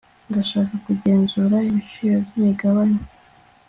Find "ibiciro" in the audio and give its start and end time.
1.69-2.17